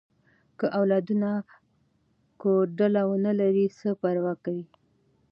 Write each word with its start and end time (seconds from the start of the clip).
که 0.59 0.65
اولادونه 0.79 1.31
کوډله 2.41 3.01
ونه 3.07 3.31
لري، 3.39 3.65
څه 3.79 3.87
پروا 4.01 4.33
کوي؟ 4.43 4.65